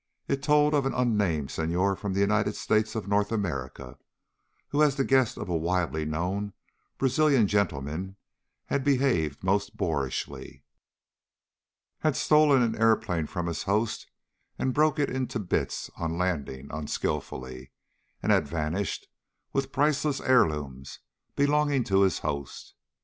It 0.27 0.41
told 0.41 0.73
of 0.73 0.87
an 0.87 0.95
unnamed 0.95 1.51
Senhor 1.51 1.95
from 1.95 2.13
the 2.15 2.21
United 2.21 2.55
States 2.55 2.95
of 2.95 3.03
the 3.03 3.09
North 3.09 3.31
America, 3.31 3.99
who 4.69 4.81
as 4.81 4.95
the 4.95 5.03
guest 5.03 5.37
of 5.37 5.47
a 5.47 5.55
widely 5.55 6.05
known 6.05 6.53
Brazilian 6.97 7.45
gentleman 7.45 8.15
had 8.65 8.83
behaved 8.83 9.43
most 9.43 9.77
boorishly, 9.77 10.63
had 11.99 12.15
stolen 12.15 12.63
an 12.63 12.75
airplane 12.81 13.27
from 13.27 13.45
his 13.45 13.61
host 13.61 14.09
and 14.57 14.73
broken 14.73 15.15
it 15.15 15.29
to 15.29 15.39
bits 15.39 15.91
on 15.95 16.17
landing 16.17 16.67
unskilfully, 16.71 17.69
and 18.23 18.31
had 18.31 18.47
vanished 18.47 19.05
with 19.53 19.71
priceless 19.71 20.19
heirlooms 20.19 20.97
belonging 21.35 21.83
to 21.83 22.01
his 22.01 22.17
host. 22.25 22.73